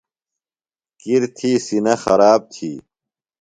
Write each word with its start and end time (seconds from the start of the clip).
کِر 0.99 1.21
تھی 1.35 1.51
سِینہ 1.65 1.93
خراب 2.03 2.39
تھی۔ 2.53 2.71